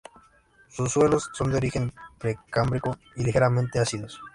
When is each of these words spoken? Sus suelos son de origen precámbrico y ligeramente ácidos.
Sus 0.67 0.93
suelos 0.93 1.29
son 1.35 1.51
de 1.51 1.57
origen 1.57 1.93
precámbrico 2.17 2.97
y 3.17 3.23
ligeramente 3.23 3.77
ácidos. 3.77 4.19